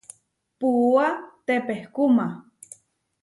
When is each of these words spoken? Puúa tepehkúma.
Puúa 0.59 1.07
tepehkúma. 1.45 2.27